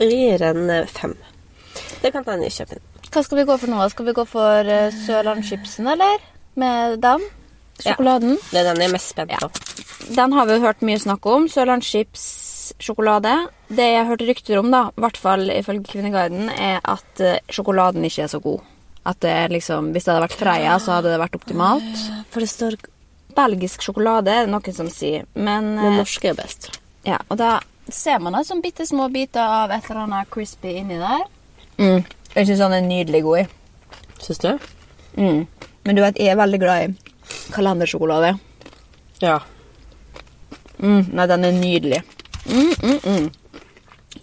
[0.00, 1.14] Jeg gir en eh, fem.
[2.02, 2.90] Det kan hende jeg kjøper den.
[3.14, 3.88] Hva skal vi gå for nå?
[3.92, 6.22] Skal vi gå for uh, Sørlandschipsen, eller?
[6.58, 7.22] Med den?
[7.78, 8.38] Sjokoladen?
[8.50, 9.50] Det er den jeg er mest spent på.
[10.14, 11.46] Den har vi jo hørt mye snakk om.
[11.50, 12.24] Sørlandschips
[12.82, 13.32] sjokolade.
[13.68, 18.04] Det jeg hørte rykter om, da, i hvert fall ifølge Kvinneguiden, er at eh, sjokoladen
[18.06, 18.62] ikke er så god.
[19.04, 22.04] At det er liksom, Hvis det hadde vært Freia, så hadde det vært optimalt.
[22.32, 22.76] For det står
[23.34, 26.70] Belgisk sjokolade er det noen som sier, men Den eh, norske er best.
[27.04, 27.58] ja, Og da
[27.92, 31.26] ser man da sånn bitte små biter av et eller annet crispy inni der.
[31.76, 32.04] Mm.
[32.34, 33.46] Jeg syns den er nydelig god i.
[34.24, 34.52] Syns du?
[35.18, 35.42] Mm.
[35.84, 38.30] Men du vet, jeg er veldig glad i kalendersjokolade.
[39.20, 39.40] Ja.
[40.78, 42.00] Mm, nei, den er nydelig.
[42.46, 43.30] Mm, mm, mm.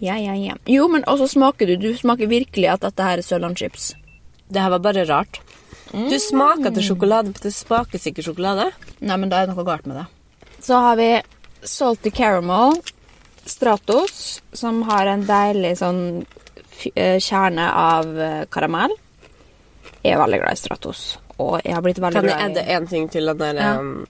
[0.02, 0.56] Ja, ja, ja.
[0.66, 1.76] Jo, men også smaker du.
[1.78, 3.92] Du smaker virkelig at dette her er Sørlandschips.
[4.52, 5.42] Det her var bare rart.
[5.92, 8.70] Du smaker til sjokolade, men det smaker sikkert sjokolade.
[9.04, 10.06] Nei, men da er det noe galt med det.
[10.64, 11.10] Så har vi
[11.68, 12.78] Salty Caramel
[13.46, 16.02] Stratos, som har en deilig sånn
[16.96, 18.94] eh, kjerne av eh, karamell.
[20.02, 21.02] Jeg er veldig glad i Stratos,
[21.42, 23.74] og jeg har blitt veldig Kan jeg edde i én ting til den der Ja.
[23.80, 24.06] um,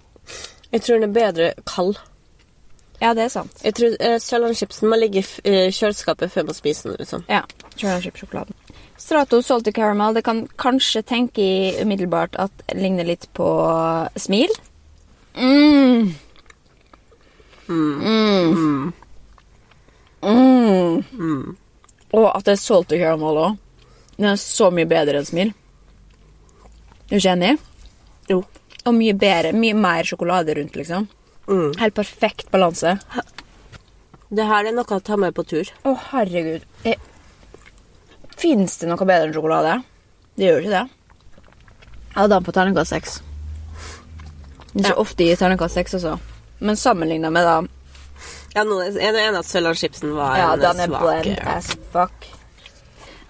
[0.72, 1.98] Jeg tror den er bedre kald.
[3.02, 3.62] Ja, det er sant.
[3.66, 7.00] Jeg tror uh, Sørlandschipsen må ligge i uh, kjøleskapet før man spiser den.
[7.02, 7.26] liksom.
[7.30, 7.42] Ja.
[7.76, 8.58] Sørlandschips-sjokoladen.
[9.02, 13.48] Strato Salty Caramel, det kan kanskje tenke i umiddelbart at det ligner litt på
[14.22, 14.54] smil.
[15.34, 16.14] Mm.
[17.68, 18.94] Mm.
[20.22, 21.56] Mm.
[22.12, 23.58] Og at det er salty caramel òg.
[24.18, 25.54] Den er så mye bedre enn smil.
[27.08, 27.56] Er du ikke enig?
[28.30, 28.42] Jo.
[28.86, 29.54] Og mye bedre.
[29.56, 31.08] Mye mer sjokolade rundt, liksom.
[31.52, 31.74] Mm.
[31.82, 32.96] Helt perfekt balanse.
[34.32, 35.68] Det her er noe å ta med på tur.
[35.84, 36.64] Å, herregud.
[36.88, 36.96] Eh,
[38.42, 39.74] Fins det noe bedre enn sjokolade?
[40.40, 40.86] Det gjør ikke det.
[42.12, 43.18] Jeg hadde den på terningkast seks.
[44.72, 45.02] Det er ikke Ja.
[45.04, 46.16] ofte i terningkast seks, også.
[46.60, 47.62] Men sammenligna med da
[48.56, 51.68] Ja, nå er det ene at Sørlandschipsen var Ja, en den er svak blend as
[51.92, 52.26] fuck.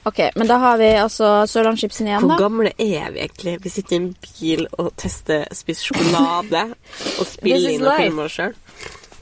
[0.10, 2.34] Ok, men da har vi altså Sørlandschipsen igjen, da.
[2.34, 3.58] Hvor gamle er vi egentlig?
[3.62, 6.64] Vi sitter i en bil og tester spiser sjokolade
[7.20, 8.02] og spiller inn og life.
[8.08, 8.56] filmer oss sjøl.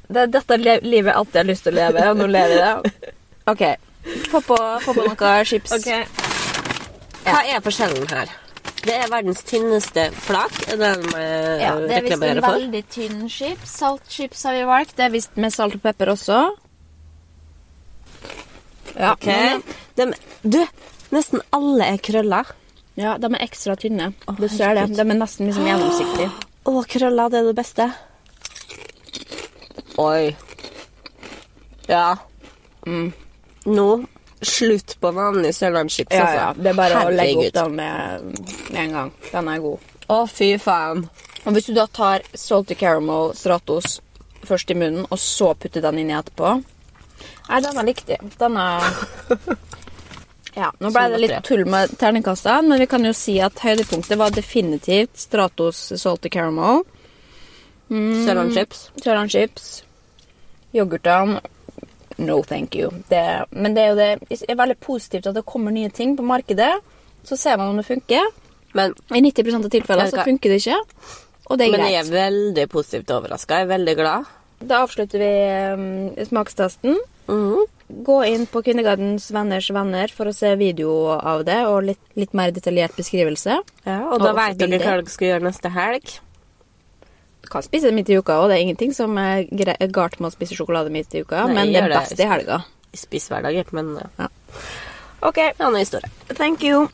[0.09, 2.55] Det er dette le- livet jeg alltid har lyst til å leve, og nå lever
[2.55, 3.11] jeg det.
[3.51, 3.63] Ok,
[4.31, 5.75] få på, få på noe chips.
[7.27, 8.31] Hva er forskjellen her?
[8.79, 10.55] Det er verdens tynneste flak.
[10.79, 11.25] Den vi
[11.59, 13.73] Ja, det er visst en veldig tynn chips.
[13.81, 14.95] Saltchips har vi valgt.
[14.95, 16.39] Det er visst med salt og pepper også.
[18.95, 19.59] Ja, Okay.
[19.95, 20.07] De,
[20.43, 20.59] du,
[21.11, 22.45] nesten alle er krøller.
[22.99, 24.13] ja, de er ekstra tynne.
[24.39, 24.87] du ser det.
[24.95, 26.29] De er nesten liksom gjennomsiktige.
[26.65, 27.89] Å, krøller, det er det beste.
[29.99, 30.35] Oi.
[31.89, 32.17] Ja.
[32.87, 33.11] Mm.
[33.65, 33.89] Nå
[34.41, 36.35] Slutt på vanlig sørlandschips, Ja, altså.
[36.39, 36.53] ja.
[36.55, 38.21] Det er bare å legge opp den med,
[38.71, 39.09] med en gang.
[39.33, 39.89] Den er god.
[40.07, 41.01] Å, fy faen.
[41.43, 43.97] Og hvis du da tar salty caramel Stratos
[44.47, 46.53] først i munnen, og så putter den inn i etterpå
[47.49, 48.31] Nei, denne likte jeg.
[48.39, 48.65] Denne
[50.59, 54.17] Ja, nå ble det litt tull med terningkastene, men vi kan jo si at høydepunktet
[54.19, 56.83] var definitivt Stratos salty caramel.
[57.89, 58.89] Sørlandschips.
[59.01, 59.69] Sørlandschips.
[60.75, 61.39] Yoghurtene
[62.19, 62.91] No thank you.
[63.07, 66.25] Det, men det er jo det er veldig positivt at det kommer nye ting på
[66.27, 66.73] markedet.
[67.23, 68.25] Så ser man om det funker.
[68.75, 70.79] Men, I 90% av tilfellene så funker det ikke.
[71.47, 71.93] Og det er men greit.
[71.93, 73.61] jeg er veldig positivt overraska.
[73.61, 74.27] Jeg er veldig glad.
[74.59, 75.31] Da avslutter vi
[75.79, 76.99] um, smakstesten.
[77.89, 82.33] Gå inn på Kvinnegardens venners venner for å se video av det og litt, litt
[82.37, 83.55] mer detaljert beskrivelse.
[83.85, 86.19] Ja, og da Og vet dere hva dere skal gjøre neste helg.
[87.41, 89.47] Du kan spise det midt i uka, og det er ingenting som er
[89.89, 91.99] galt med å spise sjokolade midt i uka, Nei, men det er er det.
[92.03, 92.59] best i helga.
[92.93, 94.27] Jeg spiser hver dag, men ja.
[95.25, 96.09] OK, annen historie.
[96.37, 96.87] thank you.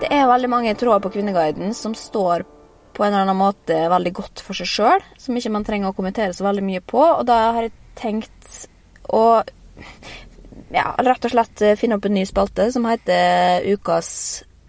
[0.00, 2.44] Det er veldig mange tråder på Kvinneguiden som står
[2.96, 5.96] på en eller annen måte veldig godt for seg sjøl, som ikke man trenger å
[5.96, 7.02] kommentere så veldig mye på.
[7.04, 8.62] Og da har jeg tenkt
[9.12, 9.24] å
[10.72, 14.08] ja, rett og slett finne opp en ny spalte som heter Ukas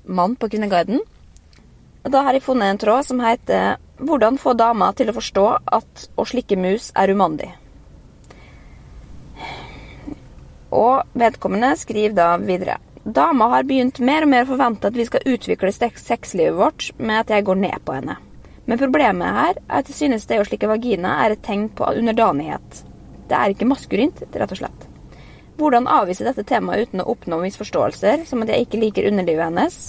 [0.07, 0.99] mann på Kvinneguiden.
[2.03, 5.45] Og da har jeg funnet en tråd som heter 'Hvordan få damer til å forstå
[5.65, 7.51] at å slikke mus er umandig'.
[10.71, 12.77] Og vedkommende skriver da videre.
[13.07, 17.21] Dama har begynt mer og mer å forvente at vi skal utvikle sexlivet vårt med
[17.21, 18.17] at jeg går ned på henne.
[18.67, 21.87] Men problemet her er at jeg synes det å slikke vagina er et tegn på
[21.87, 22.81] underdanighet.
[23.31, 24.83] Det er ikke maskulint, rett og slett.
[25.57, 29.79] Hvordan avvise dette temaet uten å oppnå misforståelser, som at jeg ikke liker underlivet hennes?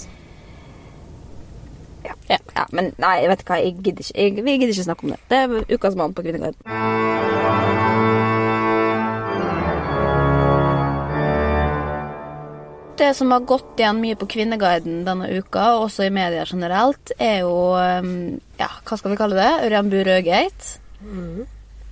[2.07, 4.87] Ja, ja, ja men nei, vet du hva, jeg gidder ikke, jeg, vi gidder ikke
[4.87, 5.21] snakke om det.
[5.27, 7.88] Det er ukas mann på Kvinneguiden.
[12.99, 17.13] Det som har gått igjen mye på Kvinneguiden denne uka, og også i media generelt,
[17.15, 18.09] er jo um,
[18.59, 19.51] Ja, hva skal vi kalle det?
[19.69, 20.73] Ørjan Burøe-gate.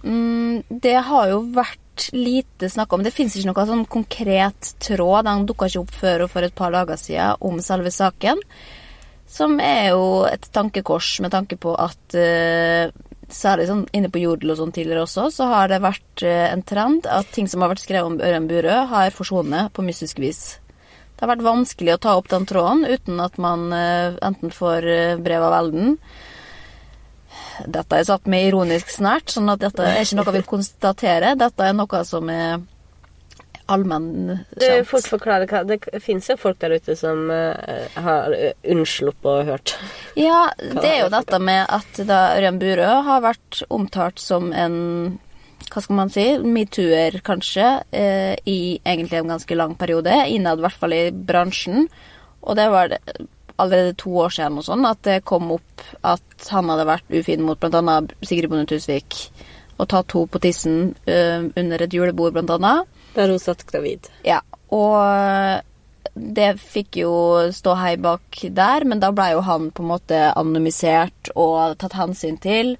[0.04, 3.06] Mm, det har jo vært lite snakk om.
[3.08, 5.30] Det fins ikke noe sånn konkret tråd.
[5.30, 8.44] Den dukka ikke opp før og for et par dager siden om selve saken.
[9.32, 12.92] Som er jo et tankekors med tanke på at uh,
[13.28, 16.62] Særlig sånn inne på Jodel og sånn tidligere også, så har det vært uh, en
[16.64, 20.46] trend at ting som har vært skrevet om Ørjan Burøe, har forsvunnet på mystisk vis.
[21.18, 24.86] Det har vært vanskelig å ta opp den tråden uten at man eh, enten får
[24.86, 25.96] eh, brev av velden
[27.66, 31.34] Dette er satt med ironisk snert, sånn at dette er ikke noe vi konstaterer.
[31.38, 32.60] Dette er noe som er
[33.66, 34.88] allmenn kjent.
[34.88, 39.74] fort forklare hva Det fins jo folk der ute som eh, har unnsluppet og hørt.
[40.14, 44.78] Ja, det er jo dette med at da Ørjan Burøe har vært omtalt som en
[45.68, 50.66] hva skal man si, metoo-er kanskje, eh, i egentlig en ganske lang periode, innad i
[50.66, 51.88] hvert fall i bransjen.
[52.42, 53.02] Og det var det
[53.58, 57.46] allerede to år siden og sånn, at det kom opp at han hadde vært ufin
[57.46, 58.02] mot bl.a.
[58.22, 59.18] Sigrid Bonde Tusvik
[59.78, 60.78] og tatt henne på tissen
[61.10, 62.86] eh, under et julebord, annet.
[63.18, 64.10] Der hun satt gravid.
[64.26, 64.42] Ja,
[64.74, 65.66] og
[66.18, 67.12] det fikk jo
[67.54, 71.98] stå hei bak der, men da ble jo han på en måte anonymisert og tatt
[71.98, 72.76] hensyn til.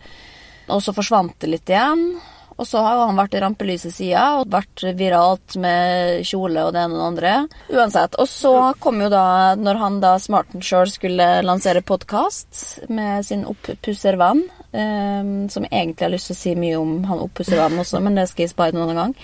[0.74, 2.18] Og så forsvant det litt igjen.
[2.58, 6.84] Og så har han vært i rampelyset siden og vært viralt med kjole og det
[6.84, 7.34] ene og det andre.
[7.70, 8.18] Uansett.
[8.18, 13.46] Og så kom jo da, når han da smarten sjøl skulle lansere podkast med sin
[13.48, 14.42] oppusservenn,
[14.74, 18.18] um, som jeg egentlig har lyst til å si mye om han oppusservennen også, men
[18.18, 19.16] det skal jeg spare noen gang.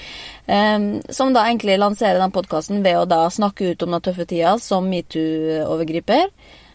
[0.47, 4.29] um, som da egentlig lanserer den podkasten ved å da snakke ut om den tøffe
[4.29, 6.29] tida som metoo-overgriper.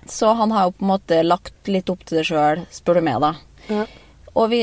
[0.08, 3.06] Så han har jo på en måte lagt litt opp til det sjøl, spør du
[3.10, 3.34] meg, da.
[3.68, 3.84] Ja.
[4.38, 4.62] Og vi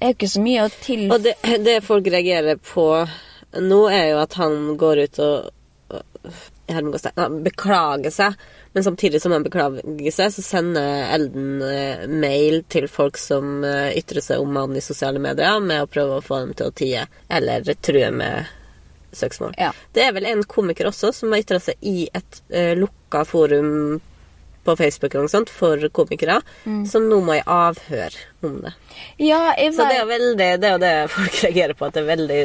[0.00, 1.06] det er jo ikke så mye å til...
[1.12, 2.86] Og det, det folk reagerer på
[3.60, 5.50] nå, er jo at han går ut og
[5.90, 6.04] og-
[7.16, 8.34] han beklager seg.
[8.72, 13.90] Men samtidig som han beklager seg, så sender Elden eh, mail til folk som eh,
[13.98, 16.76] ytrer seg om han i sosiale medier, med å prøve å få dem til å
[16.78, 18.46] tie eller true med
[19.12, 19.56] søksmål.
[19.58, 19.72] Ja.
[19.92, 23.98] Det er vel en komiker også som har ytra seg i et uh, lukka forum
[24.64, 26.40] på Facebook og sånt for komikere,
[26.88, 28.74] som nå må i avhør om det.
[29.16, 32.04] Ja, jeg Så det er veldig, det er jo det folk reagerer på, at det
[32.04, 32.42] er veldig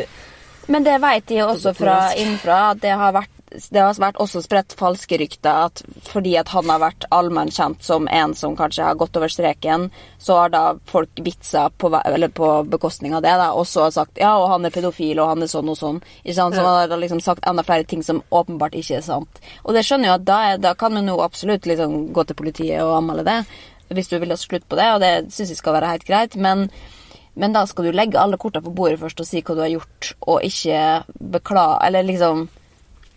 [0.72, 3.35] men det vet jeg også fra innenfra, at det har vært
[3.72, 8.10] det har vært også spredt falske rykter at fordi at han har vært allmennkjent som
[8.12, 12.50] en som kanskje har gått over streken, så har da folk vitsa på, eller på
[12.72, 15.46] bekostning av det, da, og så har sagt ja, og han er pedofil, og han
[15.46, 16.02] er sånn og sånn.
[16.24, 16.58] Ikke sant?
[16.58, 19.42] Så han har liksom sagt enda flere ting som åpenbart ikke er sant.
[19.64, 22.40] Og det skjønner jo at da, er, da kan man jo absolutt liksom gå til
[22.40, 23.40] politiet og anmelde det.
[23.94, 26.36] hvis du vil ha slutt på det, og det syns jeg skal være helt greit,
[26.36, 26.68] men,
[27.36, 29.74] men da skal du legge alle korta på bordet først og si hva du har
[29.76, 30.80] gjort, og ikke
[31.36, 32.48] beklage Eller liksom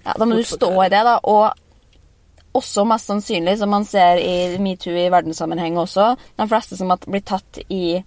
[0.09, 1.19] ja, Da må du stå i det, da.
[1.29, 6.91] Og også mest sannsynlig, som man ser i metoo i verdenssammenheng også, de fleste som
[6.91, 8.01] har blitt tatt i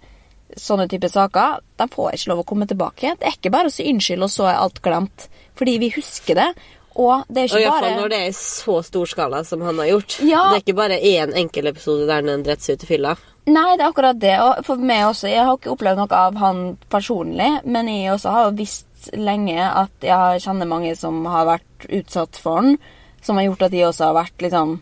[0.58, 3.14] sånne typer saker, de får ikke lov å komme tilbake.
[3.16, 5.28] Det er ikke bare å si unnskyld, og så er alt glemt.
[5.56, 6.50] Fordi vi husker det.
[6.92, 9.62] Og det er Og ikke iallfall bare når det er i så stor skala som
[9.64, 10.18] han har gjort.
[10.20, 10.42] Ja.
[10.50, 13.14] Det er ikke bare én enkel episode der han driter seg ut i fylla.
[13.48, 14.34] Nei, det er akkurat det.
[14.44, 15.30] Og for meg også.
[15.32, 16.62] Jeg har ikke opplevd noe av han
[16.92, 18.86] personlig, men jeg også har jo visst
[19.16, 22.76] lenge at jeg kjenner mange som har vært utsatt for den,
[23.22, 24.76] som har gjort at de også har vært litt sånn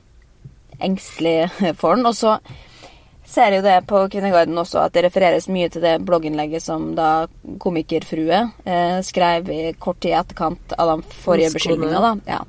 [0.81, 2.09] engstelige for den.
[2.09, 2.37] Og så
[3.31, 6.91] ser jeg jo det på Kvinneguiden også, at det refereres mye til det blogginnlegget som
[6.99, 7.29] da
[7.63, 12.17] komikerfrue eh, skrev i kort tid i etterkant av de forrige beskyldningene.
[12.27, 12.41] da.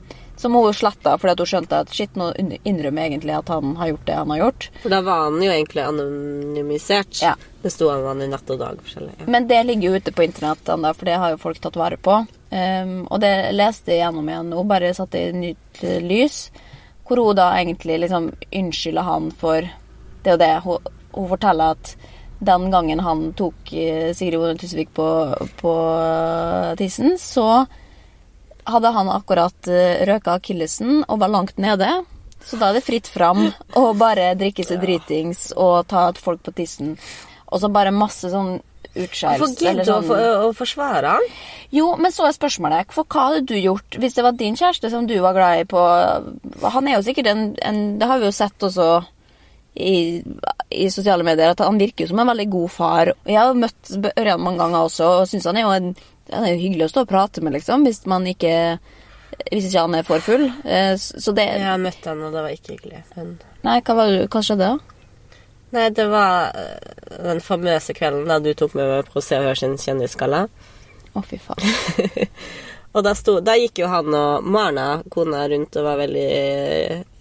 [0.42, 0.44] Ja.
[0.44, 3.92] Som hun slette fordi hun skjønte at shit, nå innrømmer jeg egentlig at han har
[3.92, 4.68] gjort det han har gjort.
[4.82, 7.22] For da var han jo egentlig anonymisert.
[7.22, 7.36] Ja.
[7.62, 9.14] Det sto han var i natt og dag forskjellig.
[9.20, 9.28] Ja.
[9.30, 12.00] Men det ligger jo ute på internett, da, for det har jo folk tatt vare
[12.02, 12.24] på.
[12.52, 16.48] Um, og det leste jeg gjennom igjen nå, bare satt i nytt eh, lys.
[17.08, 19.68] Hvor hun da egentlig liksom unnskylder han for
[20.24, 20.52] Det og det.
[20.66, 21.96] Hun, hun forteller at
[22.42, 25.08] den gangen han tok eh, Sigrid Bonde Tusvik på,
[25.62, 27.66] på eh, tissen, så
[28.70, 31.90] hadde han akkurat eh, røka akillesen og var langt nede.
[32.42, 36.56] Så da er det fritt fram å bare drikke seg dritings og ta folk på
[36.58, 36.96] tissen.
[37.52, 38.58] Og så bare masse sånn
[38.92, 39.40] utskeielse.
[39.40, 41.28] Hvorfor gidder du for, å forsvare han?
[41.72, 44.90] Jo, men så er spørsmålet For hva hadde du gjort hvis det var din kjæreste
[44.92, 45.80] som du var glad i på
[46.74, 48.90] Han er jo sikkert en, en Det har vi jo sett også
[49.72, 50.20] i,
[50.68, 53.14] i sosiale medier, at han virker jo som en veldig god far.
[53.24, 55.94] Jeg har møtt Ørjan mange ganger også, og syns han er jo en
[56.30, 58.56] Han er jo hyggelig å stå og prate med, liksom, hvis man ikke
[59.50, 60.46] Hvis ikke han er for full.
[60.64, 63.04] Eh, Så det Jeg har møtt han, og det var ikke hyggelig.
[63.16, 63.38] Men...
[63.66, 64.98] Nei, hva, var hva skjedde da?
[65.72, 69.48] Nei, det var øh, den famøse kvelden da du tok med meg på Se og
[69.48, 70.44] Hør sin kjendisgalla.
[71.16, 72.28] Å, fy faen.
[72.92, 76.32] Og da, sto, da gikk jo han og Marna, kona, rundt og var veldig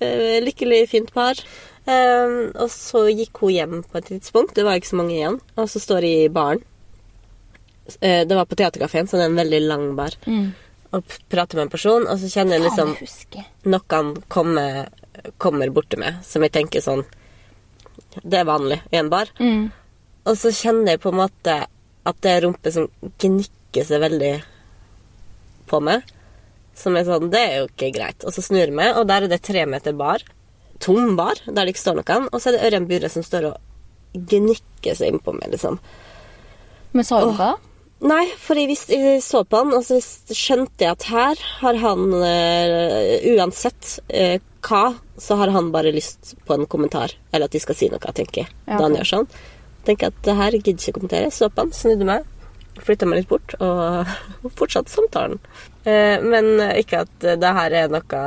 [0.03, 1.39] eh, lykkelig, fint par.
[1.87, 4.57] Um, og så gikk hun hjem på et tidspunkt.
[4.59, 5.39] Det var ikke så mange igjen.
[5.55, 6.65] Og så står de i baren.
[8.01, 10.15] Eh, det var på Theatercaféen, så det er en veldig lang bar.
[10.93, 14.89] Og prater med en person, og så kjenner jeg liksom jeg noen kommer,
[15.39, 17.05] kommer bort meg, som jeg tenker sånn
[18.25, 19.29] Det er vanlig i en bar.
[20.27, 21.55] Og så kjenner jeg på en måte
[22.11, 22.89] at det er rumpe som
[23.23, 24.33] gnikker seg veldig
[25.71, 26.03] på meg.
[26.75, 28.25] Som er sånn Det er jo ikke greit.
[28.27, 30.25] Og så snur jeg meg, og der er det tre meter bar.
[30.81, 32.29] Tom bar, der det ikke står noen.
[32.33, 33.59] Og så er det Ørjan Bure som står og
[34.15, 35.79] gnikker seg innpå meg, liksom.
[36.93, 37.53] Men sa du hva?
[38.01, 41.79] Nei, for jeg, visste, jeg så på han, og så skjønte jeg at her har
[41.83, 44.85] han uh, Uansett uh, hva,
[45.21, 47.13] så har han bare lyst på en kommentar.
[47.31, 48.53] Eller at de skal si noe, tenker jeg.
[48.65, 49.27] Ja, Da han gjør sånn.
[49.85, 51.33] Tenker at det her gidder ikke å kommentere.
[51.33, 52.25] Så på han, snudde meg,
[52.81, 54.15] flytta meg litt bort, og,
[54.61, 55.37] fortsatte samtalen.
[55.85, 58.25] Uh, men ikke at det her er noe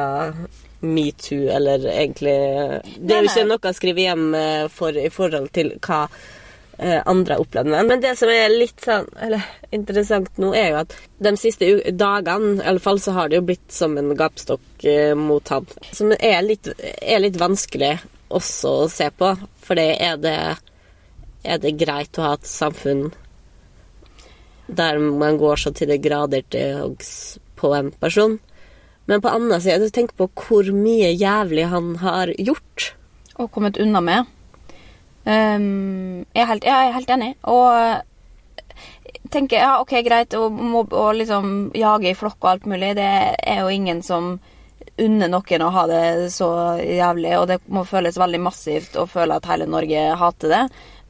[0.84, 2.38] metoo, eller egentlig
[3.00, 4.26] Det er jo ikke noe å skrive hjem
[4.74, 6.04] for i forhold til hva
[6.80, 7.86] andre har opplevd med.
[7.86, 9.44] Men det som er litt sånn eller,
[9.76, 13.48] interessant nå, er jo at de siste dagene i alle fall, så har det jo
[13.48, 15.68] blitt som en gapstokk eh, mot han.
[15.94, 17.98] Som er litt, er litt vanskelig
[18.34, 19.36] også å se på.
[19.64, 20.38] For det er det
[21.44, 23.10] Er det greit å ha et samfunn
[24.72, 27.10] der man går så til det grader til hoggs
[27.60, 28.38] på en person?
[29.12, 32.94] Men på annen side, tenk på hvor mye jævlig han har gjort.
[33.36, 34.33] og kommet unna med.
[35.26, 37.30] Ehm, jeg, er helt, jeg er helt enig.
[37.52, 40.50] Og eh, tenker ja, ok, greit å
[41.16, 42.94] liksom jage i flokk og alt mulig.
[43.00, 44.36] Det er jo ingen som
[45.02, 46.04] unner noen å ha det
[46.36, 50.64] så jævlig, og det må føles veldig massivt å føle at hele Norge hater det.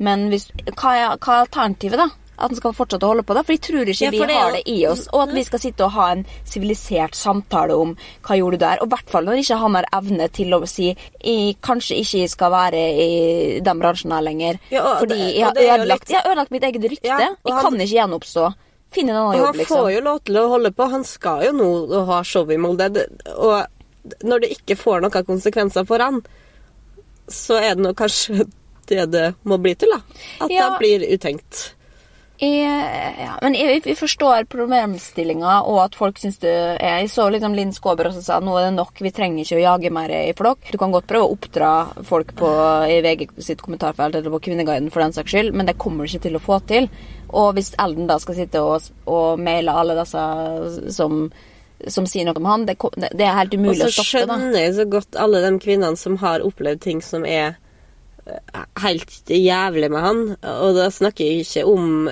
[0.03, 2.07] Men hvis, hva, er, hva er alternativet, da?
[2.43, 4.35] At han skal fortsette å holde på da, For de tror ikke Ja, vi det
[4.35, 5.05] har det i oss.
[5.13, 7.93] Og at vi skal sitte og ha en sivilisert samtale om
[8.27, 8.81] hva gjorde du der.
[8.83, 10.89] Og i hvert fall når ikke han har evne til å si
[11.23, 14.59] jeg kanskje ikke skal være i den bransjen her lenger.
[14.73, 17.07] Ja, og fordi det- jeg har, og ødelagt, litt- jeg har ødelagt mitt eget rykte.
[17.07, 18.53] Ja, og jeg han- kan ikke gjenoppstå.
[18.93, 19.77] Finne en annen Og jobb, han liksom.
[19.77, 20.89] får jo lov til å holde på.
[20.91, 23.07] Han skal jo nå ha show i Molde.
[23.37, 23.65] Og
[24.23, 26.21] når det ikke får noen konsekvenser for han,
[27.27, 28.45] så er det nå kanskje
[28.87, 30.01] det det må bli til, da.
[30.43, 30.69] At Ja.
[30.69, 31.73] det blir utenkt.
[32.41, 37.27] Jeg, ja, men jeg, jeg forstår problemstillinga, og at folk syns det er Jeg så
[37.29, 40.11] liksom Linn Skåber også sa nå er det nok, vi trenger ikke å jage mer
[40.17, 40.65] i flokk.
[40.73, 41.71] Du kan godt prøve å oppdra
[42.09, 42.49] folk på,
[42.89, 46.11] i VG sitt kommentarfelt eller på Kvinneguiden for den saks skyld, men det kommer du
[46.11, 46.89] ikke til å få til.
[47.29, 50.27] Og hvis Elden da skal sitte og, og maile alle disse
[50.97, 51.27] som,
[51.85, 52.79] som sier noe om han, det,
[53.13, 54.25] det er helt umulig å stoppe.
[54.25, 54.39] da.
[54.41, 57.59] skjønner jeg så godt alle de kvinnene som har opplevd ting som er
[58.83, 60.21] helt jævlig med han.
[60.63, 62.09] Og da snakker jeg ikke om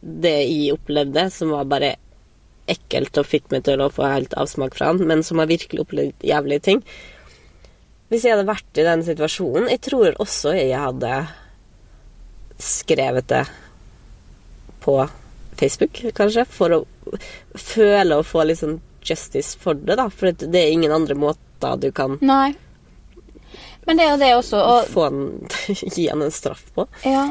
[0.00, 1.94] det jeg opplevde, som var bare
[2.70, 5.84] ekkelt og fikk meg til å få helt avsmak fra han, men som har virkelig
[5.84, 6.82] opplevd jævlige ting.
[8.12, 11.12] Hvis jeg hadde vært i den situasjonen Jeg tror også jeg hadde
[12.60, 13.46] skrevet det
[14.84, 14.98] på
[15.56, 16.80] Facebook, kanskje, for å
[17.58, 20.08] føle og få litt sånn justice for det, da.
[20.10, 22.52] For det er ingen andre måter du kan Nei.
[23.86, 25.22] Men det er jo det også og, få en,
[25.96, 26.86] gi han en straff på.
[27.06, 27.26] Ja.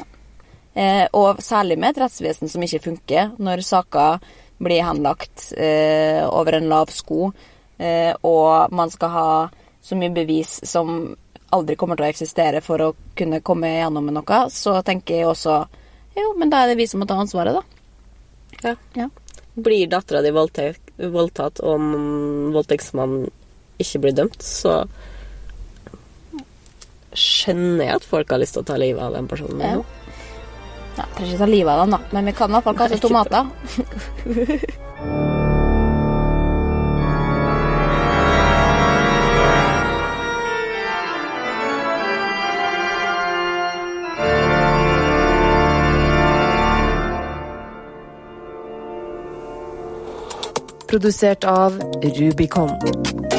[0.74, 4.22] Eh, og særlig med et rettsvesen som ikke funker, når saker
[4.62, 7.32] blir henlagt eh, over en lav sko,
[7.82, 9.28] eh, og man skal ha
[9.82, 11.16] så mye bevis som
[11.52, 15.32] aldri kommer til å eksistere for å kunne komme gjennom med noe, så tenker jeg
[15.32, 15.64] også
[16.16, 17.64] jo, men da er det vi som må ta ansvaret, da.
[18.62, 18.76] Ja.
[18.99, 19.08] Ja.
[19.56, 21.86] Blir dattera di voldtatt, og
[22.56, 23.30] voldtektsmannen
[23.82, 24.82] ikke blir dømt, så
[27.18, 29.59] skjønner jeg at folk har lyst til å ta livet av den personen.
[29.62, 29.76] Ja.
[29.80, 29.86] nå.
[30.97, 32.99] Ja, trenger ikke ta livet av dem, da, men vi kan i hvert fall kaste
[33.01, 33.43] tomater.
[50.91, 53.31] Produsert av Rubicon.